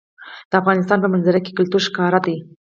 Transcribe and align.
د 0.49 0.51
افغانستان 0.61 0.97
په 1.01 1.11
منظره 1.13 1.39
کې 1.45 1.55
کلتور 1.57 1.81
ښکاره 1.87 2.19
ده. 2.25 2.35